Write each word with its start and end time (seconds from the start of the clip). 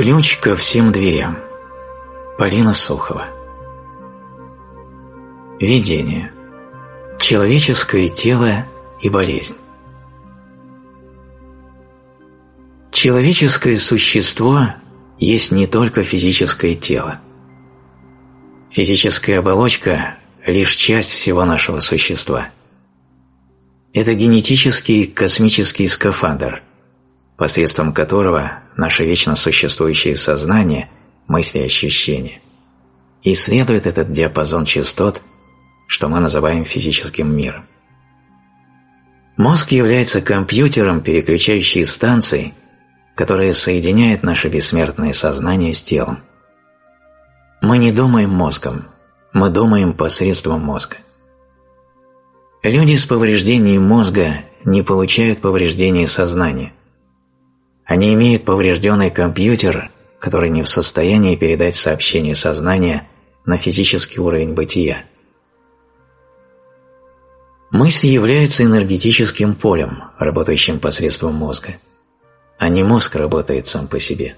Ключ 0.00 0.38
ко 0.38 0.56
всем 0.56 0.92
дверям. 0.92 1.36
Полина 2.38 2.72
Сухова. 2.72 3.26
Видение. 5.60 6.32
Человеческое 7.18 8.08
тело 8.08 8.64
и 9.02 9.10
болезнь. 9.10 9.56
Человеческое 12.90 13.76
существо 13.76 14.68
есть 15.18 15.52
не 15.52 15.66
только 15.66 16.02
физическое 16.02 16.74
тело. 16.74 17.20
Физическая 18.70 19.40
оболочка– 19.40 20.14
лишь 20.46 20.76
часть 20.76 21.12
всего 21.12 21.44
нашего 21.44 21.80
существа. 21.80 22.48
Это 23.92 24.14
генетический 24.14 25.06
космический 25.06 25.86
скафандр, 25.86 26.62
посредством 27.36 27.92
которого 27.92 28.62
наше 28.80 29.04
вечно 29.04 29.36
существующее 29.36 30.16
сознание, 30.16 30.88
мысли 31.28 31.58
и 31.58 31.64
ощущения 31.64 32.40
исследует 33.22 33.86
этот 33.86 34.10
диапазон 34.10 34.64
частот, 34.64 35.20
что 35.86 36.08
мы 36.08 36.18
называем 36.18 36.64
физическим 36.64 37.36
миром. 37.36 37.66
Мозг 39.36 39.72
является 39.72 40.22
компьютером, 40.22 41.02
переключающей 41.02 41.84
станцией, 41.84 42.54
которая 43.14 43.52
соединяет 43.52 44.22
наше 44.22 44.48
бессмертное 44.48 45.12
сознание 45.12 45.74
с 45.74 45.82
телом. 45.82 46.20
Мы 47.60 47.76
не 47.76 47.92
думаем 47.92 48.30
мозгом, 48.30 48.86
мы 49.34 49.50
думаем 49.50 49.92
посредством 49.92 50.62
мозга. 50.62 50.96
Люди 52.62 52.94
с 52.94 53.04
повреждением 53.04 53.82
мозга 53.82 54.44
не 54.64 54.82
получают 54.82 55.42
повреждения 55.42 56.06
сознания. 56.06 56.72
Они 57.90 58.14
имеют 58.14 58.44
поврежденный 58.44 59.10
компьютер, 59.10 59.90
который 60.20 60.48
не 60.48 60.62
в 60.62 60.68
состоянии 60.68 61.34
передать 61.34 61.74
сообщение 61.74 62.36
сознания 62.36 63.08
на 63.44 63.56
физический 63.56 64.20
уровень 64.20 64.54
бытия. 64.54 65.02
Мысль 67.72 68.06
является 68.06 68.62
энергетическим 68.62 69.56
полем, 69.56 70.04
работающим 70.20 70.78
посредством 70.78 71.34
мозга, 71.34 71.78
а 72.58 72.68
не 72.68 72.84
мозг 72.84 73.16
работает 73.16 73.66
сам 73.66 73.88
по 73.88 73.98
себе. 73.98 74.36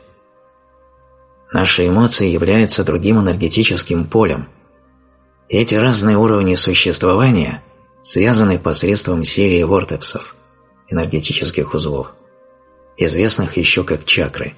Наши 1.52 1.86
эмоции 1.86 2.28
являются 2.28 2.84
другим 2.84 3.20
энергетическим 3.20 4.06
полем. 4.06 4.48
Эти 5.50 5.74
разные 5.74 6.16
уровни 6.16 6.54
существования 6.54 7.62
связаны 8.02 8.58
посредством 8.58 9.24
серии 9.24 9.62
вортексов, 9.62 10.34
энергетических 10.88 11.74
узлов, 11.74 12.14
известных 13.04 13.56
еще 13.56 13.84
как 13.84 14.04
чакры. 14.04 14.54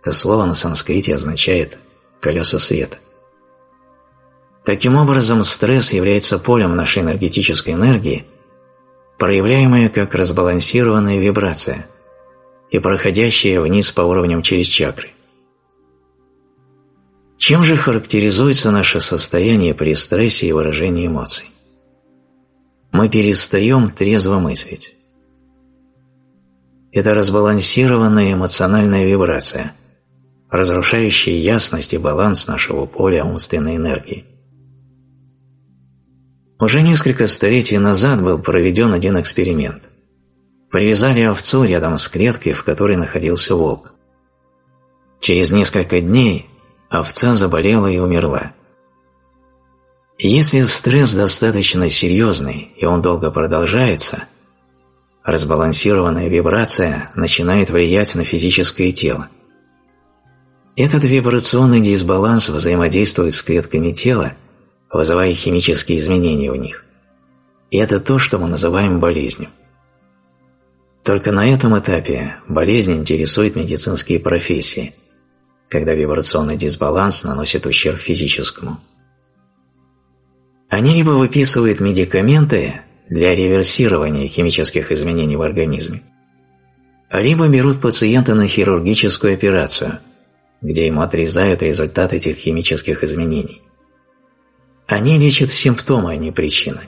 Это 0.00 0.12
слово 0.12 0.44
на 0.44 0.54
санскрите 0.54 1.14
означает 1.14 1.78
«колеса 2.20 2.58
света». 2.58 2.98
Таким 4.64 4.96
образом, 4.96 5.44
стресс 5.44 5.92
является 5.92 6.38
полем 6.38 6.74
нашей 6.74 7.02
энергетической 7.02 7.74
энергии, 7.74 8.24
проявляемая 9.18 9.90
как 9.90 10.14
разбалансированная 10.14 11.18
вибрация 11.18 11.86
и 12.70 12.78
проходящая 12.78 13.60
вниз 13.60 13.92
по 13.92 14.00
уровням 14.00 14.42
через 14.42 14.66
чакры. 14.66 15.10
Чем 17.36 17.62
же 17.62 17.76
характеризуется 17.76 18.70
наше 18.70 19.00
состояние 19.00 19.74
при 19.74 19.94
стрессе 19.94 20.46
и 20.46 20.52
выражении 20.52 21.06
эмоций? 21.06 21.50
Мы 22.90 23.10
перестаем 23.10 23.90
трезво 23.90 24.38
мыслить. 24.38 24.96
Это 26.94 27.12
разбалансированная 27.12 28.34
эмоциональная 28.34 29.04
вибрация, 29.04 29.72
разрушающая 30.48 31.34
ясность 31.34 31.92
и 31.92 31.98
баланс 31.98 32.46
нашего 32.46 32.86
поля 32.86 33.24
умственной 33.24 33.76
энергии. 33.76 34.24
Уже 36.60 36.82
несколько 36.82 37.26
столетий 37.26 37.78
назад 37.78 38.22
был 38.22 38.38
проведен 38.38 38.92
один 38.92 39.18
эксперимент. 39.18 39.82
Привязали 40.70 41.22
овцу 41.22 41.64
рядом 41.64 41.96
с 41.98 42.08
клеткой, 42.08 42.52
в 42.52 42.62
которой 42.62 42.96
находился 42.96 43.56
волк. 43.56 43.92
Через 45.20 45.50
несколько 45.50 46.00
дней 46.00 46.48
овца 46.90 47.34
заболела 47.34 47.88
и 47.88 47.98
умерла. 47.98 48.52
Если 50.16 50.60
стресс 50.60 51.12
достаточно 51.12 51.90
серьезный 51.90 52.72
и 52.76 52.84
он 52.84 53.02
долго 53.02 53.32
продолжается, 53.32 54.28
разбалансированная 55.24 56.28
вибрация 56.28 57.10
начинает 57.16 57.70
влиять 57.70 58.14
на 58.14 58.24
физическое 58.24 58.92
тело. 58.92 59.28
Этот 60.76 61.04
вибрационный 61.04 61.80
дисбаланс 61.80 62.48
взаимодействует 62.48 63.34
с 63.34 63.42
клетками 63.42 63.92
тела 63.92 64.34
вызывая 64.94 65.34
химические 65.34 65.98
изменения 65.98 66.50
в 66.50 66.56
них. 66.56 66.84
И 67.70 67.78
это 67.78 67.98
то, 67.98 68.20
что 68.20 68.38
мы 68.38 68.46
называем 68.46 69.00
болезнью. 69.00 69.50
Только 71.02 71.32
на 71.32 71.46
этом 71.46 71.76
этапе 71.78 72.36
болезнь 72.48 72.92
интересует 72.92 73.56
медицинские 73.56 74.20
профессии, 74.20 74.94
когда 75.68 75.94
вибрационный 75.94 76.56
дисбаланс 76.56 77.24
наносит 77.24 77.66
ущерб 77.66 77.98
физическому. 77.98 78.80
Они 80.68 80.94
либо 80.94 81.10
выписывают 81.10 81.80
медикаменты 81.80 82.80
для 83.14 83.32
реверсирования 83.32 84.26
химических 84.26 84.90
изменений 84.90 85.36
в 85.36 85.42
организме, 85.42 86.02
либо 87.12 87.46
берут 87.46 87.80
пациента 87.80 88.34
на 88.34 88.48
хирургическую 88.48 89.34
операцию, 89.34 90.00
где 90.60 90.86
ему 90.86 91.00
отрезают 91.00 91.62
результат 91.62 92.12
этих 92.12 92.36
химических 92.38 93.04
изменений. 93.04 93.62
Они 94.88 95.16
лечат 95.16 95.50
симптомы, 95.50 96.10
а 96.10 96.16
не 96.16 96.32
причины, 96.32 96.80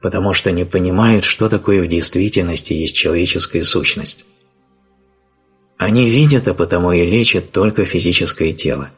потому 0.00 0.32
что 0.32 0.52
не 0.52 0.64
понимают, 0.64 1.24
что 1.24 1.50
такое 1.50 1.82
в 1.82 1.86
действительности 1.86 2.72
есть 2.72 2.96
человеческая 2.96 3.62
сущность. 3.62 4.24
Они 5.76 6.08
видят, 6.08 6.48
а 6.48 6.54
потому 6.54 6.92
и 6.92 7.04
лечат 7.04 7.52
только 7.52 7.84
физическое 7.84 8.54
тело. 8.54 8.90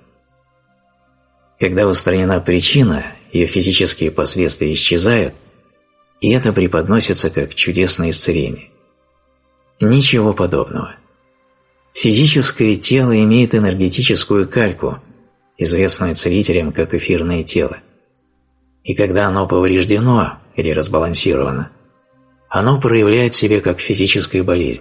Когда 1.58 1.88
устранена 1.88 2.38
причина, 2.38 3.06
ее 3.32 3.46
физические 3.46 4.12
последствия 4.12 4.72
исчезают, 4.72 5.34
и 6.20 6.30
это 6.32 6.52
преподносится 6.52 7.30
как 7.30 7.54
чудесное 7.54 8.10
исцеление. 8.10 8.70
Ничего 9.80 10.32
подобного. 10.32 10.96
Физическое 11.94 12.76
тело 12.76 13.18
имеет 13.22 13.54
энергетическую 13.54 14.48
кальку, 14.48 14.98
известную 15.56 16.14
целителям 16.14 16.72
как 16.72 16.94
эфирное 16.94 17.44
тело 17.44 17.78
и 18.88 18.94
когда 18.94 19.26
оно 19.26 19.46
повреждено 19.46 20.38
или 20.56 20.70
разбалансировано, 20.70 21.70
оно 22.48 22.80
проявляет 22.80 23.34
себя 23.34 23.60
как 23.60 23.80
физическая 23.80 24.42
болезнь. 24.42 24.80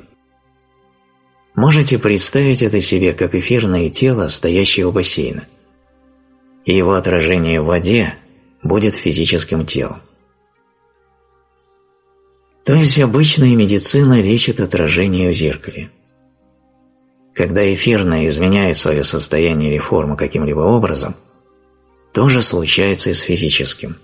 Можете 1.56 2.00
представить 2.00 2.62
это 2.62 2.80
себе 2.80 3.12
как 3.12 3.36
эфирное 3.36 3.90
тело, 3.90 4.30
стоящее 4.30 4.86
у 4.86 4.94
бассейна, 4.94 5.46
и 6.64 6.74
его 6.74 6.94
отражение 6.94 7.60
в 7.60 7.66
воде 7.66 8.16
будет 8.64 8.96
физическим 8.96 9.66
телом. 9.66 10.02
То 12.68 12.76
есть 12.76 13.00
обычная 13.00 13.56
медицина 13.56 14.22
лечит 14.22 14.60
отражение 14.60 15.32
в 15.32 15.34
зеркале. 15.34 15.90
Когда 17.34 17.74
эфирное 17.74 18.28
изменяет 18.28 18.78
свое 18.78 19.04
состояние 19.04 19.72
или 19.72 19.80
форму 19.80 20.16
каким-либо 20.16 20.60
образом– 20.60 21.16
то 22.18 22.28
же 22.30 22.42
случается 22.42 23.12
и 23.12 23.14
с 23.14 23.20
физическим. 23.20 23.96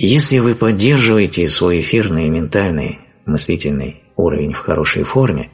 Если 0.00 0.40
вы 0.40 0.56
поддерживаете 0.56 1.48
свой 1.48 1.78
эфирный, 1.78 2.28
ментальный, 2.28 2.98
мыслительный 3.24 4.02
уровень 4.16 4.52
в 4.52 4.58
хорошей 4.58 5.04
форме, 5.04 5.52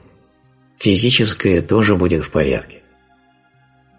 физическое 0.79 1.61
тоже 1.61 1.97
будет 1.97 2.25
в 2.25 2.31
порядке. 2.31 2.79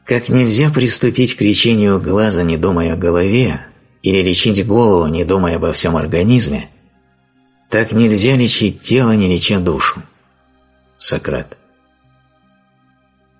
Как 0.05 0.27
нельзя 0.27 0.71
приступить 0.71 1.35
к 1.35 1.41
лечению 1.41 2.01
глаза, 2.01 2.41
не 2.41 2.57
думая 2.57 2.93
о 2.93 2.97
голове, 2.97 3.67
или 4.01 4.23
лечить 4.23 4.65
голову, 4.65 5.05
не 5.05 5.23
думая 5.23 5.57
обо 5.57 5.73
всем 5.73 5.95
организме, 5.97 6.67
так 7.69 7.91
нельзя 7.91 8.35
лечить 8.35 8.81
тело, 8.81 9.11
не 9.11 9.27
леча 9.27 9.59
душу. 9.59 10.01
Сократ. 10.97 11.57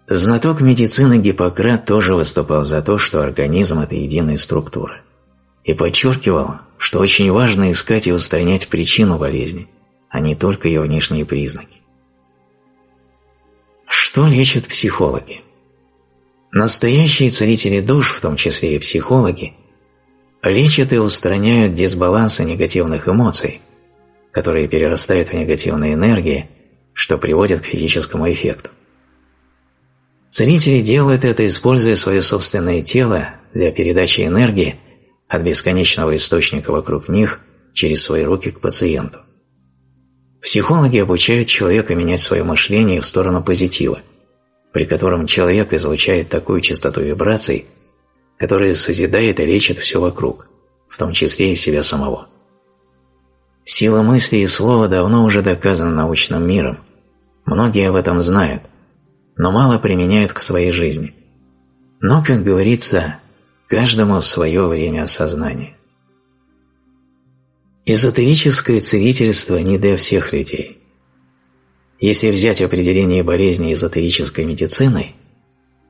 Знаток 0.07 0.61
медицины 0.61 1.17
Гиппократ 1.17 1.85
тоже 1.85 2.15
выступал 2.15 2.63
за 2.63 2.81
то, 2.81 2.97
что 2.97 3.21
организм– 3.21 3.79
это 3.81 3.95
единая 3.95 4.37
структура, 4.37 5.01
и 5.63 5.73
подчеркивал, 5.73 6.59
что 6.77 6.99
очень 6.99 7.31
важно 7.31 7.71
искать 7.71 8.07
и 8.07 8.13
устранять 8.13 8.67
причину 8.69 9.17
болезни, 9.17 9.67
а 10.09 10.19
не 10.19 10.35
только 10.35 10.67
ее 10.67 10.81
внешние 10.81 11.25
признаки. 11.25 11.79
Что 13.85 14.27
лечат 14.27 14.65
психологи? 14.67 15.41
Настоящие 16.51 17.29
целители 17.29 17.81
душ, 17.81 18.15
в 18.15 18.21
том 18.21 18.37
числе 18.37 18.75
и 18.75 18.79
психологи, 18.79 19.55
лечат 20.41 20.93
и 20.93 20.97
устраняют 20.97 21.73
дисбалансы 21.73 22.45
негативных 22.45 23.09
эмоций, 23.09 23.59
которые 24.37 24.67
перерастают 24.67 25.29
в 25.29 25.33
негативные 25.33 25.95
энергии, 25.95 26.47
что 26.93 27.17
приводит 27.17 27.61
к 27.61 27.65
физическому 27.65 28.31
эффекту. 28.31 28.69
Целители 30.29 30.79
делают 30.81 31.25
это, 31.25 31.47
используя 31.47 31.95
свое 31.95 32.21
собственное 32.21 32.83
тело 32.83 33.29
для 33.55 33.71
передачи 33.71 34.21
энергии 34.21 34.75
от 35.27 35.41
бесконечного 35.41 36.15
источника 36.15 36.71
вокруг 36.71 37.09
них 37.09 37.41
через 37.73 38.03
свои 38.03 38.25
руки 38.25 38.51
к 38.51 38.59
пациенту. 38.59 39.21
Психологи 40.39 40.99
обучают 40.99 41.47
человека 41.47 41.95
менять 41.95 42.19
свое 42.19 42.43
мышление 42.43 43.01
в 43.01 43.07
сторону 43.07 43.43
позитива, 43.43 44.01
при 44.71 44.85
котором 44.85 45.25
человек 45.25 45.73
излучает 45.73 46.29
такую 46.29 46.61
частоту 46.61 47.01
вибраций, 47.01 47.65
которая 48.37 48.75
созидает 48.75 49.39
и 49.39 49.45
лечит 49.47 49.79
все 49.79 49.99
вокруг, 49.99 50.47
в 50.89 50.95
том 50.99 51.13
числе 51.13 51.53
и 51.53 51.55
себя 51.55 51.81
самого. 51.81 52.27
Сила 53.69 54.01
мысли 54.01 54.37
и 54.37 54.47
слова 54.47 54.87
давно 54.87 55.25
уже 55.25 55.41
доказана 55.41 55.91
научным 55.91 56.47
миром, 56.47 56.85
многие 57.45 57.89
об 57.89 57.95
этом 57.95 58.21
знают, 58.21 58.63
но 59.35 59.51
мало 59.51 59.77
применяют 59.77 60.31
к 60.31 60.39
своей 60.39 60.71
жизни. 60.71 61.13
Но, 61.99 62.23
как 62.23 62.45
говорится, 62.45 63.19
каждому 63.67 64.21
свое 64.21 64.65
время 64.67 65.03
осознания. 65.03 65.75
Эзотерическое 67.85 68.79
целительство 68.79 69.57
не 69.57 69.77
для 69.77 69.97
всех 69.97 70.31
людей. 70.31 70.81
Если 71.99 72.31
взять 72.31 72.61
определение 72.61 73.21
болезни 73.21 73.73
эзотерической 73.73 74.45
медициной, 74.45 75.13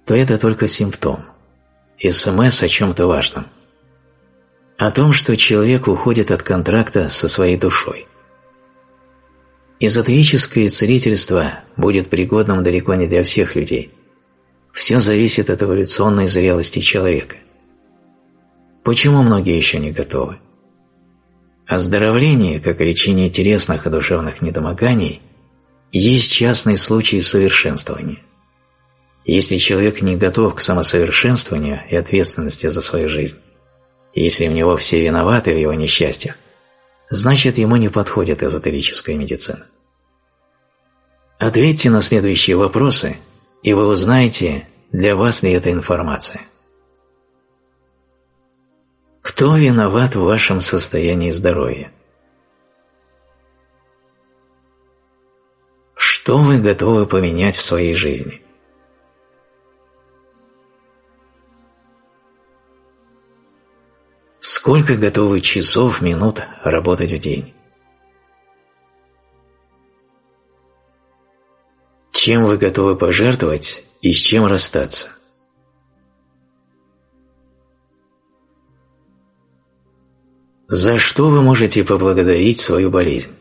то 0.03 0.15
это 0.15 0.39
только 0.39 0.65
симптом, 0.65 1.25
СМС 1.99 2.63
о 2.63 2.69
чем-то 2.69 3.05
важном. 3.05 3.45
О 4.77 4.91
том, 4.91 5.11
что 5.11 5.35
человек 5.35 5.87
уходит 5.87 6.29
от 6.29 6.43
контракта 6.43 7.09
со 7.09 7.27
своей 7.27 7.57
душой. 7.57 8.05
Эзотерическое 9.79 10.69
целительство 10.69 11.53
будет 11.77 12.11
пригодным 12.11 12.61
далеко 12.61 12.93
не 12.93 13.07
для 13.07 13.23
всех 13.23 13.55
людей. 13.55 13.91
Все 14.73 14.99
зависит 14.99 15.49
от 15.49 15.63
эволюционной 15.63 16.27
зрелости 16.27 16.79
человека. 16.79 17.37
Почему 18.83 19.23
многие 19.23 19.57
еще 19.57 19.79
не 19.79 19.91
готовы? 19.91 20.37
Оздоровление, 21.65 22.59
как 22.59 22.79
лечение 22.79 23.31
телесных 23.31 23.87
и 23.87 23.89
душевных 23.89 24.43
недомоганий, 24.43 25.21
есть 25.91 26.31
частный 26.31 26.77
случай 26.77 27.21
совершенствования. 27.21 28.19
Если 29.25 29.57
человек 29.57 30.03
не 30.03 30.15
готов 30.15 30.53
к 30.53 30.59
самосовершенствованию 30.59 31.81
и 31.89 31.95
ответственности 31.95 32.67
за 32.67 32.81
свою 32.81 33.09
жизнь, 33.09 33.37
если 34.19 34.47
в 34.47 34.51
него 34.51 34.75
все 34.77 34.99
виноваты 34.99 35.53
в 35.53 35.57
его 35.57 35.73
несчастьях, 35.75 36.37
значит 37.11 37.59
ему 37.59 37.75
не 37.75 37.89
подходит 37.89 38.41
эзотерическая 38.41 39.15
медицина. 39.15 39.65
Ответьте 41.37 41.91
на 41.91 42.01
следующие 42.01 42.57
вопросы, 42.57 43.17
и 43.61 43.73
вы 43.73 43.85
узнаете, 43.85 44.67
для 44.91 45.15
вас 45.15 45.43
ли 45.43 45.51
эта 45.51 45.71
информация. 45.71 46.41
Кто 49.21 49.55
виноват 49.55 50.15
в 50.15 50.21
вашем 50.21 50.61
состоянии 50.61 51.29
здоровья? 51.29 51.91
Что 55.95 56.39
вы 56.39 56.57
готовы 56.57 57.05
поменять 57.05 57.55
в 57.55 57.61
своей 57.61 57.93
жизни? 57.93 58.41
Сколько 64.59 64.97
готовы 64.97 65.39
часов, 65.41 66.01
минут 66.01 66.41
работать 66.63 67.11
в 67.11 67.19
день? 67.19 67.53
Чем 72.11 72.47
вы 72.47 72.57
готовы 72.57 72.95
пожертвовать 72.95 73.83
и 74.01 74.11
с 74.11 74.17
чем 74.17 74.47
расстаться? 74.47 75.09
За 80.67 80.97
что 80.97 81.29
вы 81.29 81.43
можете 81.43 81.83
поблагодарить 81.83 82.59
свою 82.59 82.89
болезнь? 82.89 83.35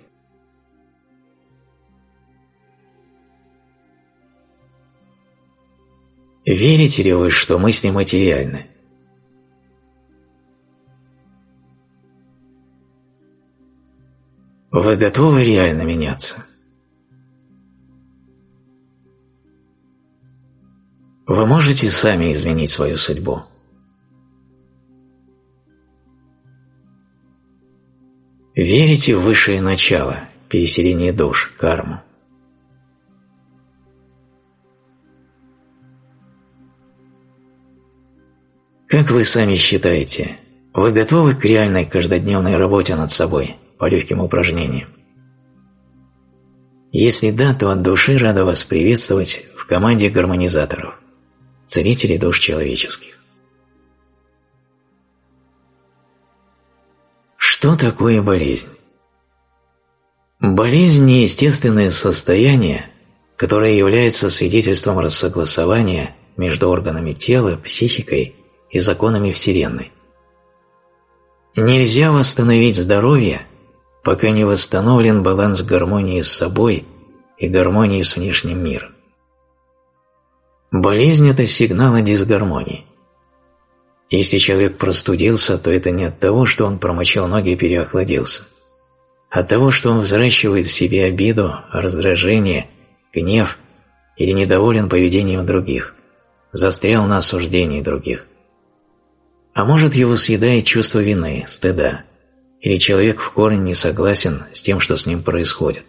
Верите 6.44 7.02
ли 7.02 7.14
вы, 7.14 7.30
что 7.30 7.58
мысли 7.58 7.88
материальны? 7.88 8.75
Вы 14.78 14.96
готовы 14.96 15.42
реально 15.42 15.84
меняться? 15.84 16.44
Вы 21.26 21.46
можете 21.46 21.88
сами 21.88 22.30
изменить 22.30 22.68
свою 22.68 22.98
судьбу? 22.98 23.44
Верите 28.54 29.16
в 29.16 29.22
высшее 29.22 29.62
начало, 29.62 30.18
переселение 30.50 31.14
душ, 31.14 31.54
карму? 31.56 32.02
Как 38.88 39.10
вы 39.10 39.24
сами 39.24 39.54
считаете, 39.54 40.36
вы 40.74 40.92
готовы 40.92 41.34
к 41.34 41.46
реальной 41.46 41.86
каждодневной 41.86 42.58
работе 42.58 42.94
над 42.94 43.10
собой, 43.10 43.56
по 43.78 43.86
легким 43.86 44.20
упражнениям? 44.20 44.88
Если 46.92 47.30
да, 47.30 47.54
то 47.54 47.70
от 47.70 47.82
души 47.82 48.16
рада 48.16 48.44
вас 48.44 48.64
приветствовать 48.64 49.44
в 49.56 49.66
команде 49.66 50.08
гармонизаторов, 50.08 50.98
целителей 51.66 52.18
душ 52.18 52.38
человеческих. 52.38 53.18
Что 57.36 57.76
такое 57.76 58.22
болезнь? 58.22 58.68
Болезнь– 60.40 61.04
неестественное 61.06 61.90
состояние, 61.90 62.90
которое 63.36 63.76
является 63.76 64.30
свидетельством 64.30 64.98
рассогласования 64.98 66.14
между 66.36 66.68
органами 66.68 67.12
тела, 67.12 67.56
психикой 67.56 68.34
и 68.70 68.78
законами 68.78 69.32
Вселенной. 69.32 69.90
Нельзя 71.56 72.12
восстановить 72.12 72.76
здоровье, 72.76 73.46
пока 74.06 74.30
не 74.30 74.44
восстановлен 74.44 75.24
баланс 75.24 75.62
гармонии 75.62 76.20
с 76.20 76.30
собой 76.30 76.84
и 77.38 77.48
гармонии 77.48 78.02
с 78.02 78.14
внешним 78.14 78.62
миром. 78.62 78.94
Болезнь– 80.70 81.28
это 81.30 81.44
сигнал 81.44 81.92
о 81.94 82.02
дисгармонии. 82.02 82.86
Если 84.08 84.38
человек 84.38 84.76
простудился, 84.76 85.58
то 85.58 85.72
это 85.72 85.90
не 85.90 86.04
от 86.04 86.20
того, 86.20 86.46
что 86.46 86.66
он 86.66 86.78
промочил 86.78 87.26
ноги 87.26 87.50
и 87.50 87.56
переохладился. 87.56 88.44
А 89.28 89.40
от 89.40 89.48
того, 89.48 89.72
что 89.72 89.90
он 89.90 90.02
взращивает 90.02 90.66
в 90.66 90.72
себе 90.72 91.06
обиду, 91.06 91.54
раздражение, 91.72 92.68
гнев 93.12 93.58
или 94.16 94.30
недоволен 94.30 94.88
поведением 94.88 95.44
других, 95.44 95.96
застрял 96.52 97.06
на 97.06 97.18
осуждении 97.18 97.82
других. 97.82 98.24
А 99.52 99.64
может 99.64 99.96
его 99.96 100.16
съедает 100.16 100.64
чувство 100.64 101.00
вины, 101.00 101.42
стыда, 101.48 102.04
или 102.66 102.78
человек 102.78 103.20
в 103.20 103.30
корне 103.30 103.60
не 103.60 103.74
согласен 103.74 104.42
с 104.52 104.60
тем, 104.60 104.80
что 104.80 104.96
с 104.96 105.06
ним 105.06 105.22
происходит. 105.22 105.84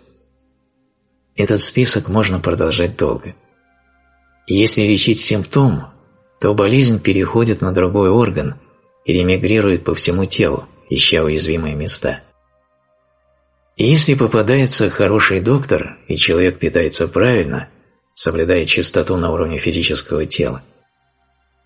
Этот 1.36 1.60
список 1.60 2.08
можно 2.08 2.40
продолжать 2.40 2.96
долго. 2.96 3.34
Если 4.46 4.84
лечить 4.84 5.20
симптом, 5.20 5.88
то 6.40 6.54
болезнь 6.54 7.00
переходит 7.00 7.62
на 7.62 7.74
другой 7.74 8.12
орган 8.12 8.60
или 9.06 9.24
мигрирует 9.24 9.86
по 9.86 9.96
всему 9.96 10.26
телу, 10.26 10.66
ища 10.88 11.24
уязвимые 11.24 11.74
места. 11.74 12.20
И 13.76 13.88
если 13.88 14.14
попадается 14.14 14.92
хороший 14.92 15.40
доктор, 15.40 15.98
и 16.08 16.16
человек 16.16 16.60
питается 16.60 17.08
правильно, 17.08 17.70
соблюдая 18.14 18.68
чистоту 18.68 19.16
на 19.16 19.32
уровне 19.32 19.58
физического 19.58 20.28
тела, 20.28 20.62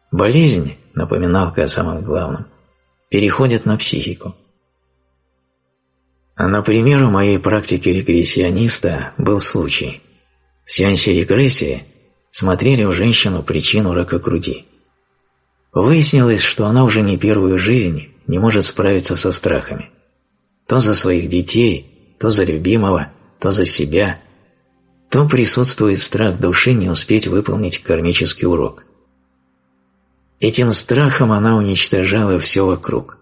болезнь, 0.09 0.77
напоминалка 0.93 1.63
о 1.63 1.67
самом 1.67 2.01
главном, 2.01 2.47
переходит 3.09 3.65
на 3.65 3.77
психику. 3.77 4.35
А, 6.41 6.47
например, 6.47 7.03
у 7.03 7.11
моей 7.11 7.37
практики 7.37 7.87
регрессиониста 7.89 9.11
был 9.19 9.39
случай. 9.39 10.01
В 10.65 10.73
сеансе 10.73 11.13
регрессии 11.13 11.83
смотрели 12.31 12.83
в 12.83 12.93
женщину 12.93 13.43
причину 13.43 13.93
рака 13.93 14.17
груди. 14.17 14.65
Выяснилось, 15.71 16.41
что 16.41 16.65
она 16.65 16.83
уже 16.83 17.03
не 17.03 17.15
первую 17.15 17.59
жизнь 17.59 18.07
не 18.25 18.39
может 18.39 18.63
справиться 18.63 19.15
со 19.15 19.31
страхами. 19.31 19.91
То 20.65 20.79
за 20.79 20.95
своих 20.95 21.29
детей, 21.29 22.15
то 22.19 22.31
за 22.31 22.43
любимого, 22.43 23.13
то 23.39 23.51
за 23.51 23.67
себя. 23.67 24.19
То 25.11 25.27
присутствует 25.27 25.99
страх 25.99 26.39
души 26.39 26.73
не 26.73 26.89
успеть 26.89 27.27
выполнить 27.27 27.83
кармический 27.83 28.47
урок. 28.47 28.83
Этим 30.39 30.71
страхом 30.71 31.33
она 31.33 31.55
уничтожала 31.55 32.39
все 32.39 32.65
вокруг. 32.65 33.20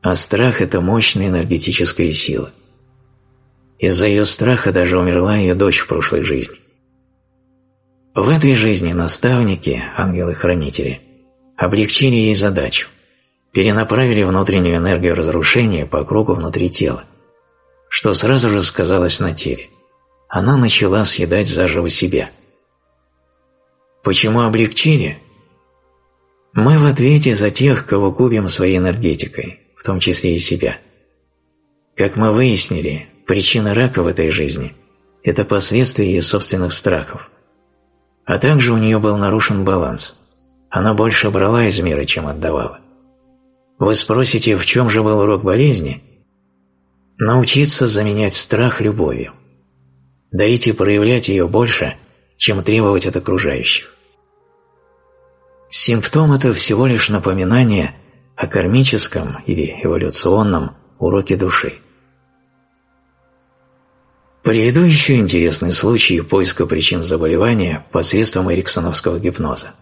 А 0.00 0.14
страх– 0.14 0.60
это 0.62 0.80
мощная 0.80 1.28
энергетическая 1.28 2.12
сила. 2.12 2.50
Из-за 3.78 4.06
ее 4.06 4.24
страха 4.24 4.72
даже 4.72 4.98
умерла 4.98 5.36
ее 5.36 5.54
дочь 5.54 5.78
в 5.78 5.86
прошлой 5.86 6.22
жизни. 6.22 6.56
В 8.14 8.28
этой 8.28 8.54
жизни 8.54 8.92
наставники, 8.92 9.82
ангелы-хранители, 9.96 11.00
облегчили 11.56 12.14
ей 12.14 12.34
задачу, 12.34 12.88
перенаправили 13.52 14.22
внутреннюю 14.22 14.76
энергию 14.76 15.14
разрушения 15.14 15.86
по 15.86 16.04
кругу 16.04 16.34
внутри 16.34 16.70
тела, 16.70 17.04
что 17.88 18.14
сразу 18.14 18.50
же 18.50 18.62
сказалось 18.62 19.20
на 19.20 19.34
теле. 19.34 19.68
Она 20.28 20.56
начала 20.56 21.04
съедать 21.04 21.48
заживо 21.48 21.88
себя. 21.88 22.30
Почему 24.02 24.40
облегчили? 24.40 25.18
Мы 26.52 26.78
в 26.78 26.86
ответе 26.86 27.34
за 27.34 27.50
тех, 27.50 27.86
кого 27.86 28.10
губим 28.10 28.48
своей 28.48 28.78
энергетикой, 28.78 29.60
в 29.78 29.84
том 29.84 30.00
числе 30.00 30.34
и 30.34 30.38
себя. 30.38 30.78
Как 31.96 32.16
мы 32.16 32.32
выяснили, 32.32 33.06
причина 33.26 33.74
рака 33.74 34.02
в 34.02 34.06
этой 34.06 34.30
жизни– 34.30 34.74
это 35.22 35.44
последствия 35.44 36.06
ее 36.06 36.22
собственных 36.22 36.72
страхов. 36.72 37.30
А 38.24 38.38
также 38.38 38.72
у 38.72 38.76
нее 38.76 38.98
был 38.98 39.16
нарушен 39.16 39.64
баланс. 39.64 40.16
Она 40.70 40.94
больше 40.94 41.30
брала 41.30 41.64
из 41.64 41.80
мира, 41.80 42.04
чем 42.04 42.26
отдавала. 42.26 42.80
Вы 43.78 43.94
спросите, 43.94 44.56
в 44.56 44.66
чем 44.66 44.90
же 44.90 45.02
был 45.02 45.20
урок 45.20 45.42
болезни? 45.44 46.02
Научиться 47.16 47.86
заменять 47.86 48.34
страх 48.34 48.80
любовью. 48.80 49.32
Дарите 50.30 50.74
проявлять 50.74 51.28
ее 51.28 51.48
больше, 51.48 51.96
чем 52.36 52.62
требовать 52.62 53.06
от 53.06 53.16
окружающих. 53.16 53.94
Симптом– 55.70 56.32
это 56.34 56.52
всего 56.52 56.86
лишь 56.86 57.08
напоминание 57.08 57.94
о 58.38 58.46
кармическом 58.46 59.42
или 59.46 59.80
эволюционном 59.82 60.76
уроке 61.00 61.36
души. 61.36 61.74
Приведу 64.44 64.80
еще 64.80 65.16
интересный 65.16 65.72
случай 65.72 66.20
поиска 66.20 66.64
причин 66.64 67.02
заболевания 67.02 67.84
посредством 67.90 68.50
эриксоновского 68.52 69.18
гипноза. 69.18 69.72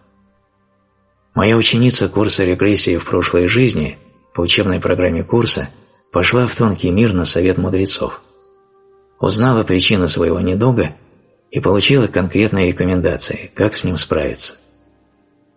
Моя 1.35 1.55
ученица 1.55 2.09
курса 2.09 2.45
регрессии 2.45 2.97
в 2.97 3.05
прошлой 3.05 3.47
жизни 3.47 3.99
по 4.33 4.41
учебной 4.41 4.79
программе 4.79 5.23
курса 5.23 5.69
пошла 6.11 6.47
в 6.47 6.55
тонкий 6.55 6.89
мир 6.89 7.13
на 7.13 7.25
совет 7.25 7.59
мудрецов. 7.59 8.21
Узнала 9.19 9.63
причину 9.63 10.07
своего 10.07 10.39
недуга 10.39 10.95
и 11.51 11.59
получила 11.59 12.07
конкретные 12.07 12.67
рекомендации, 12.67 13.51
как 13.53 13.75
с 13.75 13.83
ним 13.83 13.97
справиться. 13.97 14.55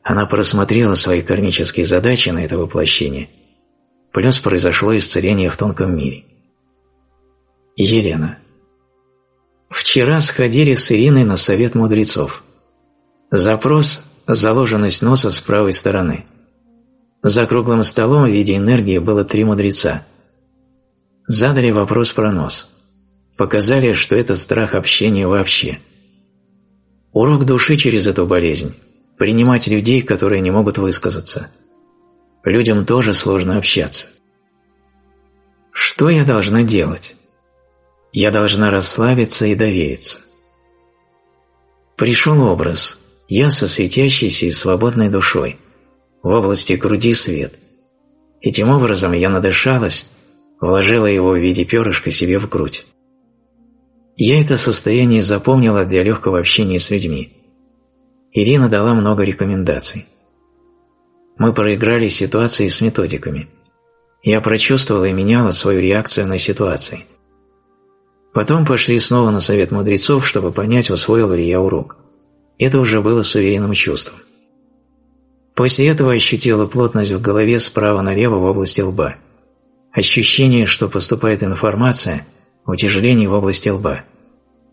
Она 0.02 0.26
просмотрела 0.26 0.94
свои 0.94 1.22
кармические 1.22 1.84
задачи 1.84 2.30
на 2.30 2.44
это 2.44 2.56
воплощение, 2.56 3.28
плюс 4.12 4.38
произошло 4.38 4.96
исцеление 4.96 5.50
в 5.50 5.56
тонком 5.56 5.94
мире. 5.96 6.24
Елена. 7.76 8.38
Вчера 9.68 10.20
сходили 10.20 10.74
с 10.74 10.90
Ириной 10.90 11.24
на 11.24 11.36
совет 11.36 11.74
мудрецов. 11.74 12.42
Запрос– 13.30 14.02
заложенность 14.26 15.02
носа 15.02 15.30
с 15.30 15.38
правой 15.38 15.72
стороны. 15.72 16.24
За 17.22 17.46
круглым 17.46 17.82
столом 17.82 18.24
в 18.24 18.30
виде 18.30 18.56
энергии 18.56 18.98
было 18.98 19.24
три 19.24 19.44
мудреца. 19.44 20.04
Задали 21.26 21.70
вопрос 21.70 22.10
про 22.10 22.32
нос. 22.32 22.68
Показали, 23.36 23.92
что 23.92 24.16
это 24.16 24.34
страх 24.34 24.74
общения 24.74 25.28
вообще. 25.28 25.78
Урок 27.12 27.44
души 27.44 27.76
через 27.76 28.06
эту 28.06 28.26
болезнь 28.26 28.74
принимать 29.20 29.68
людей, 29.68 30.00
которые 30.00 30.40
не 30.40 30.50
могут 30.50 30.78
высказаться. 30.78 31.50
Людям 32.42 32.86
тоже 32.86 33.12
сложно 33.12 33.58
общаться. 33.58 34.08
Что 35.72 36.08
я 36.08 36.24
должна 36.24 36.62
делать? 36.62 37.16
Я 38.14 38.30
должна 38.30 38.70
расслабиться 38.70 39.44
и 39.44 39.54
довериться. 39.54 40.20
Пришел 41.98 42.42
образ 42.42 42.98
«Я 43.28 43.50
со 43.50 43.68
светящейся 43.68 44.46
и 44.46 44.50
свободной 44.50 45.10
душой, 45.10 45.58
в 46.22 46.28
области 46.28 46.72
груди 46.72 47.12
свет». 47.12 47.52
Этим 48.40 48.70
образом 48.70 49.12
я 49.12 49.28
надышалась, 49.28 50.06
вложила 50.62 51.04
его 51.04 51.32
в 51.32 51.38
виде 51.38 51.66
перышка 51.66 52.10
себе 52.10 52.38
в 52.38 52.48
грудь. 52.48 52.86
Я 54.16 54.40
это 54.40 54.56
состояние 54.56 55.20
запомнила 55.20 55.84
для 55.84 56.02
легкого 56.02 56.38
общения 56.38 56.80
с 56.80 56.88
людьми. 56.88 57.36
Ирина 58.32 58.68
дала 58.68 58.94
много 58.94 59.24
рекомендаций. 59.24 60.06
Мы 61.36 61.52
проиграли 61.52 62.06
ситуации 62.08 62.68
с 62.68 62.80
методиками. 62.80 63.48
Я 64.22 64.40
прочувствовала 64.40 65.04
и 65.04 65.12
меняла 65.12 65.50
свою 65.50 65.80
реакцию 65.80 66.28
на 66.28 66.38
ситуации. 66.38 67.06
Потом 68.32 68.64
пошли 68.64 68.98
снова 69.00 69.30
на 69.30 69.40
совет 69.40 69.72
мудрецов, 69.72 70.28
чтобы 70.28 70.52
понять, 70.52 70.90
усвоил 70.90 71.32
ли 71.32 71.48
я 71.48 71.60
урок. 71.60 71.96
Это 72.58 72.78
уже 72.78 73.00
было 73.00 73.24
с 73.24 73.34
уверенным 73.34 73.72
чувством. 73.72 74.20
После 75.56 75.88
этого 75.88 76.12
ощутила 76.12 76.66
плотность 76.66 77.10
в 77.10 77.20
голове 77.20 77.58
справа 77.58 78.00
налево 78.02 78.36
в 78.36 78.44
области 78.44 78.80
лба. 78.80 79.16
Ощущение, 79.92 80.66
что 80.66 80.88
поступает 80.88 81.42
информация, 81.42 82.26
утяжеление 82.64 83.28
в 83.28 83.32
области 83.32 83.70
лба. 83.70 84.04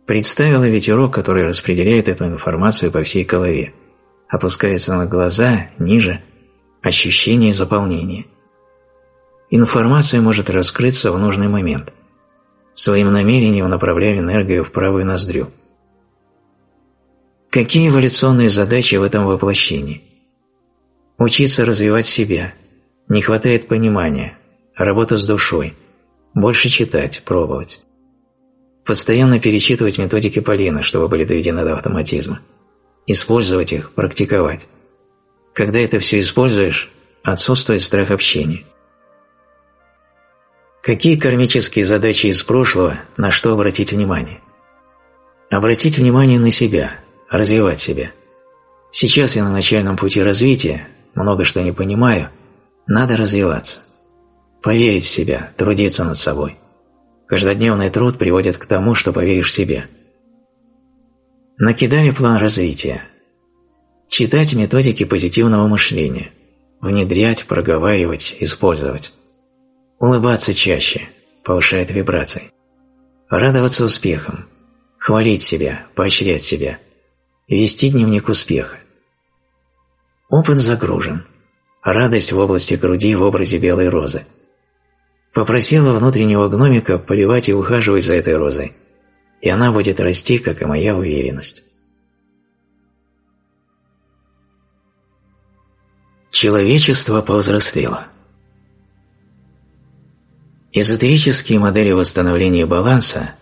Представила 0.08 0.66
ветерок, 0.66 1.14
который 1.14 1.46
распределяет 1.46 2.08
эту 2.08 2.26
информацию 2.26 2.94
по 2.94 3.04
всей 3.04 3.26
голове. 3.26 3.74
Опускается 4.30 4.96
на 4.96 5.06
глаза, 5.06 5.68
ниже, 5.80 6.22
ощущение 6.82 7.54
заполнения. 7.54 8.26
Информация 9.50 10.22
может 10.22 10.50
раскрыться 10.50 11.12
в 11.12 11.20
нужный 11.20 11.50
момент. 11.50 11.92
Своим 12.74 13.12
намерением 13.12 13.68
направляя 13.68 14.18
энергию 14.18 14.64
в 14.64 14.72
правую 14.72 15.06
ноздрю. 15.06 15.50
Какие 17.50 17.90
эволюционные 17.90 18.50
задачи 18.50 18.96
в 18.96 19.04
этом 19.04 19.26
воплощении? 19.26 20.04
Учиться 21.18 21.66
развивать 21.66 22.08
себя. 22.08 22.54
Не 23.10 23.22
хватает 23.22 23.68
понимания. 23.68 24.38
Работа 24.74 25.18
с 25.18 25.26
душой. 25.26 25.74
Больше 26.34 26.70
читать, 26.70 27.24
пробовать. 27.26 27.87
Постоянно 28.88 29.38
перечитывать 29.38 29.98
методики 29.98 30.40
Полина, 30.40 30.82
чтобы 30.82 31.10
были 31.10 31.26
доведены 31.26 31.66
до 31.66 31.76
автоматизма. 31.76 32.40
Использовать 33.06 33.74
их, 33.74 33.92
практиковать. 33.92 34.70
Когда 35.54 35.78
это 35.80 36.00
все 36.00 36.20
используешь, 36.20 36.90
отсутствует 37.22 37.82
страх 37.82 38.12
общения. 38.12 38.64
Какие 40.82 41.20
кармические 41.20 41.84
задачи 41.84 42.28
из 42.28 42.42
прошлого, 42.44 42.98
на 43.18 43.30
что 43.30 43.52
обратить 43.52 43.92
внимание? 43.92 44.40
Обратить 45.50 45.98
внимание 45.98 46.40
на 46.40 46.50
себя, 46.50 46.96
развивать 47.30 47.82
себя. 47.82 48.12
Сейчас 48.92 49.36
я 49.36 49.44
на 49.44 49.52
начальном 49.52 49.98
пути 49.98 50.24
развития, 50.24 50.88
много 51.14 51.44
что 51.44 51.62
не 51.62 51.74
понимаю, 51.74 52.30
надо 52.86 53.18
развиваться. 53.18 53.82
Поверить 54.62 55.04
в 55.04 55.10
себя, 55.10 55.52
трудиться 55.58 56.06
над 56.06 56.16
собой– 56.16 56.56
Каждодневный 57.28 57.90
труд 57.90 58.18
приводит 58.18 58.58
к 58.58 58.66
тому, 58.66 58.96
что 58.96 59.12
поверишь 59.12 59.50
в 59.50 59.54
себя. 59.54 59.86
Накидали 61.58 62.12
план 62.12 62.38
развития. 62.38 63.04
Читать 64.08 64.54
методики 64.54 65.04
позитивного 65.04 65.68
мышления. 65.68 66.32
Внедрять, 66.80 67.46
проговаривать, 67.46 68.38
использовать. 68.40 69.12
Улыбаться 70.00 70.54
чаще, 70.54 71.10
повышает 71.44 71.92
вибрации. 71.92 72.52
Радоваться 73.30 73.84
успехам. 73.84 74.46
Хвалить 74.98 75.42
себя, 75.42 75.86
поощрять 75.96 76.44
себя. 76.44 76.80
Вести 77.50 77.90
дневник 77.90 78.30
успеха. 78.30 78.78
Опыт 80.30 80.58
загружен. 80.58 81.26
Радость 81.84 82.32
в 82.32 82.38
области 82.38 82.76
груди 82.76 83.16
в 83.16 83.24
образе 83.24 83.58
белой 83.58 83.90
розы– 83.90 84.26
Попросила 85.38 85.94
внутреннего 85.94 86.50
гномика 86.50 86.98
поливать 86.98 87.48
и 87.48 87.54
ухаживать 87.54 88.04
за 88.04 88.16
этой 88.16 88.36
розой, 88.36 88.74
и 89.40 89.48
она 89.50 89.72
будет 89.72 90.00
расти, 90.00 90.40
как 90.40 90.64
и 90.64 90.66
моя 90.66 90.98
уверенность. 90.98 91.64
Человечество 96.32 97.22
повзрослело. 97.22 98.08
Эзотерические 100.72 101.60
модели 101.60 101.92
восстановления 101.92 102.66
баланса 102.66 103.36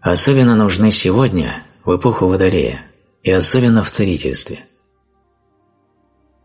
особенно 0.00 0.56
нужны 0.56 0.90
сегодня, 0.90 1.64
в 1.84 1.96
эпоху 1.96 2.26
Водолея, 2.26 2.90
и 3.22 3.30
особенно 3.30 3.84
в 3.84 3.90
целительстве. 3.90 4.64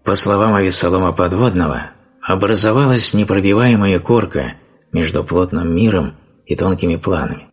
По 0.03 0.13
словам 0.13 0.53
Авессалома 0.53 1.11
Подводного, 1.11 1.89
образовалась 2.21 3.15
непробиваемая 3.15 3.99
корка 3.99 4.57
между 4.91 5.23
плотным 5.23 5.75
миром 5.75 6.15
и 6.45 6.55
тонкими 6.55 6.95
планами. 6.95 7.47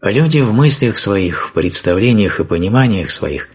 Люди 0.00 0.40
в 0.40 0.52
мыслях 0.52 0.96
своих, 0.96 1.48
в 1.48 1.52
представлениях 1.52 2.40
и 2.40 2.44
пониманиях 2.44 3.10
своих 3.10 3.50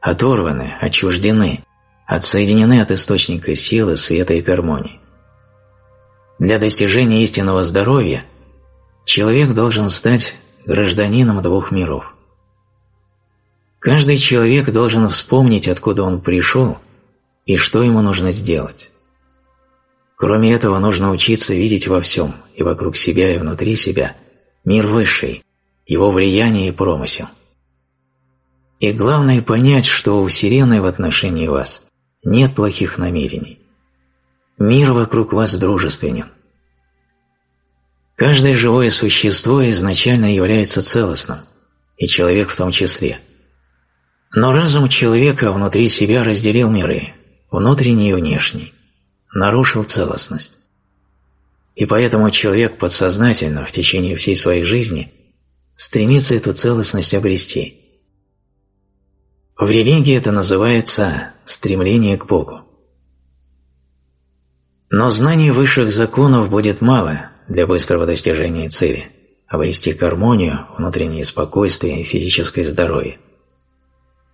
оторваны, 0.00 0.74
отчуждены, 0.80 1.64
отсоединены 2.06 2.80
от 2.80 2.90
источника 2.90 3.54
силы, 3.54 3.96
света 3.96 4.34
и 4.34 4.40
гармонии. 4.40 5.00
Для 6.38 6.58
достижения 6.58 7.22
истинного 7.24 7.64
здоровья 7.64 8.24
человек 9.04 9.54
должен 9.54 9.90
стать 9.90 10.34
гражданином 10.66 11.42
двух 11.42 11.72
миров. 11.72 12.14
Каждый 13.80 14.16
человек 14.18 14.70
должен 14.70 15.08
вспомнить, 15.08 15.66
откуда 15.66 16.04
он 16.04 16.20
пришел 16.20 16.78
и 17.44 17.56
что 17.56 17.82
ему 17.82 18.02
нужно 18.02 18.32
сделать. 18.32 18.92
Кроме 20.18 20.52
этого, 20.52 20.80
нужно 20.80 21.12
учиться 21.12 21.54
видеть 21.54 21.86
во 21.86 22.00
всем, 22.00 22.34
и 22.56 22.64
вокруг 22.64 22.96
себя, 22.96 23.32
и 23.32 23.38
внутри 23.38 23.76
себя, 23.76 24.16
мир 24.64 24.88
высший, 24.88 25.44
его 25.86 26.10
влияние 26.10 26.68
и 26.68 26.72
промысел. 26.72 27.28
И 28.80 28.92
главное 28.92 29.42
понять, 29.42 29.86
что 29.86 30.20
у 30.20 30.26
Вселенной 30.26 30.80
в 30.80 30.86
отношении 30.86 31.46
вас 31.46 31.82
нет 32.24 32.56
плохих 32.56 32.98
намерений. 32.98 33.60
Мир 34.58 34.90
вокруг 34.90 35.32
вас 35.32 35.56
дружественен. 35.56 36.26
Каждое 38.16 38.56
живое 38.56 38.90
существо 38.90 39.64
изначально 39.70 40.34
является 40.34 40.82
целостным, 40.82 41.42
и 41.96 42.08
человек 42.08 42.50
в 42.50 42.56
том 42.56 42.72
числе. 42.72 43.20
Но 44.34 44.52
разум 44.52 44.88
человека 44.88 45.52
внутри 45.52 45.88
себя 45.88 46.24
разделил 46.24 46.70
миры, 46.72 47.14
внутренний 47.52 48.10
и 48.10 48.14
внешний 48.14 48.74
нарушил 49.32 49.84
целостность. 49.84 50.58
И 51.74 51.86
поэтому 51.86 52.30
человек 52.30 52.78
подсознательно 52.78 53.64
в 53.64 53.70
течение 53.70 54.16
всей 54.16 54.34
своей 54.34 54.62
жизни 54.62 55.12
стремится 55.74 56.34
эту 56.34 56.52
целостность 56.52 57.14
обрести. 57.14 57.78
В 59.56 59.68
религии 59.68 60.16
это 60.16 60.32
называется 60.32 61.32
стремление 61.44 62.16
к 62.16 62.26
Богу. 62.26 62.62
Но 64.90 65.10
знаний 65.10 65.50
высших 65.50 65.90
законов 65.92 66.48
будет 66.48 66.80
мало 66.80 67.30
для 67.46 67.66
быстрого 67.66 68.06
достижения 68.06 68.68
цели– 68.70 69.10
обрести 69.46 69.92
гармонию, 69.92 70.66
внутреннее 70.76 71.24
спокойствие 71.24 72.00
и 72.00 72.04
физическое 72.04 72.64
здоровье. 72.64 73.18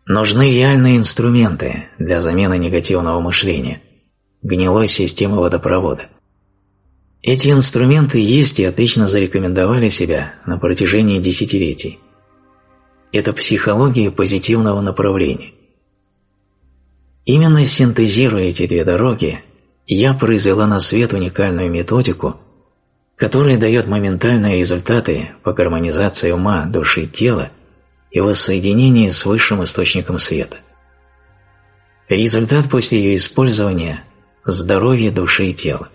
Нужны 0.06 0.50
реальные 0.50 0.96
инструменты 0.96 1.88
для 1.98 2.20
замены 2.20 2.56
негативного 2.58 3.20
мышления– 3.20 3.82
гнилой 4.44 4.86
системы 4.86 5.38
водопровода. 5.40 6.08
Эти 7.22 7.50
инструменты 7.50 8.18
есть 8.18 8.60
и 8.60 8.64
отлично 8.64 9.08
зарекомендовали 9.08 9.88
себя 9.88 10.34
на 10.46 10.58
протяжении 10.58 11.18
десятилетий. 11.18 11.98
Это 13.10 13.32
психология 13.32 14.10
позитивного 14.10 14.82
направления. 14.82 15.52
Именно 17.24 17.64
синтезируя 17.64 18.44
эти 18.44 18.66
две 18.66 18.84
дороги, 18.84 19.42
я 19.86 20.12
произвела 20.12 20.66
на 20.66 20.80
свет 20.80 21.14
уникальную 21.14 21.70
методику, 21.70 22.36
которая 23.16 23.56
дает 23.56 23.86
моментальные 23.86 24.56
результаты 24.56 25.30
по 25.42 25.54
гармонизации 25.54 26.32
ума, 26.32 26.66
души 26.66 27.02
и 27.02 27.06
тела 27.06 27.50
и 28.10 28.20
воссоединении 28.20 29.08
с 29.08 29.24
высшим 29.24 29.62
источником 29.64 30.18
света. 30.18 30.58
Результат 32.10 32.68
после 32.68 33.02
ее 33.02 33.16
использования 33.16 34.04
здоровье 34.44 35.10
души 35.10 35.46
и 35.46 35.54
тела. 35.54 35.88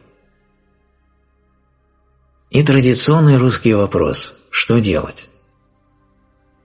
И 2.50 2.64
традиционный 2.64 3.38
русский 3.38 3.74
вопрос– 3.74 4.36
что 4.50 4.80
делать? 4.80 5.30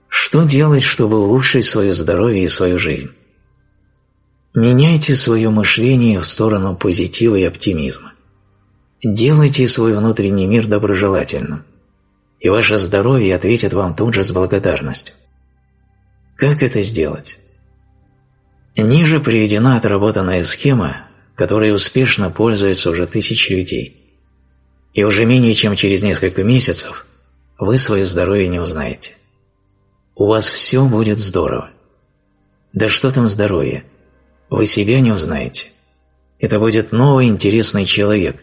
Что 0.07 0.43
делать, 0.43 0.83
чтобы 0.83 1.19
улучшить 1.19 1.65
свое 1.65 1.93
здоровье 1.93 2.43
и 2.43 2.47
свою 2.47 2.79
жизнь? 2.79 3.11
Меняйте 4.55 5.15
свое 5.15 5.49
мышление 5.49 6.19
в 6.19 6.25
сторону 6.25 6.75
позитива 6.75 7.35
и 7.35 7.43
оптимизма. 7.43 8.13
Делайте 9.03 9.67
свой 9.67 9.93
внутренний 9.93 10.47
мир 10.47 10.65
доброжелательным, 10.65 11.63
и 12.39 12.49
ваше 12.49 12.77
здоровье 12.77 13.35
ответит 13.35 13.73
вам 13.73 13.95
тут 13.95 14.15
же 14.15 14.23
с 14.23 14.31
благодарностью. 14.31 15.13
Как 16.35 16.63
это 16.63 16.81
сделать? 16.81 17.39
Ниже 18.75 19.19
приведена 19.19 19.77
отработанная 19.77 20.43
схема, 20.43 21.07
которой 21.35 21.73
успешно 21.73 22.31
пользуются 22.31 22.89
уже 22.89 23.05
тысячи 23.05 23.51
людей. 23.51 24.01
И 24.93 25.03
уже 25.03 25.25
менее 25.25 25.53
чем 25.53 25.75
через 25.75 26.01
несколько 26.01 26.43
месяцев 26.43 27.05
вы 27.59 27.77
свое 27.77 28.05
здоровье 28.05 28.47
не 28.47 28.59
узнаете. 28.59 29.15
У 30.15 30.27
вас 30.27 30.45
все 30.45 30.85
будет 30.85 31.19
здорово. 31.19 31.69
Да 32.71 32.87
что 32.87 33.11
там 33.11 33.27
здоровье? 33.27 33.83
Вы 34.49 34.65
себя 34.65 35.01
не 35.01 35.11
узнаете. 35.11 35.71
Это 36.39 36.59
будет 36.59 36.91
новый 36.91 37.27
интересный 37.27 37.85
человек, 37.85 38.41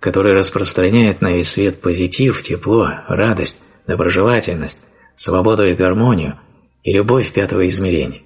который 0.00 0.34
распространяет 0.34 1.20
на 1.20 1.32
весь 1.32 1.50
свет 1.50 1.80
позитив, 1.80 2.42
тепло, 2.42 2.88
радость, 3.08 3.60
доброжелательность, 3.86 4.80
свободу 5.14 5.64
и 5.66 5.74
гармонию 5.74 6.38
и 6.82 6.92
любовь 6.92 7.32
пятого 7.32 7.66
измерения. 7.68 8.23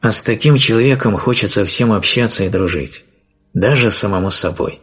А 0.00 0.10
с 0.10 0.22
таким 0.22 0.56
человеком 0.56 1.18
хочется 1.18 1.64
всем 1.64 1.92
общаться 1.92 2.44
и 2.44 2.48
дружить, 2.48 3.04
даже 3.52 3.90
самому 3.90 4.30
собой. 4.30 4.80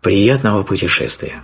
Приятного 0.00 0.62
путешествия! 0.62 1.42